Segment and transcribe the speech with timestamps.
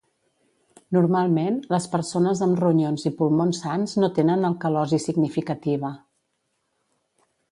[0.95, 5.95] Normalment, les persones amb ronyons i pulmons sans no tenen alcalosi significativa.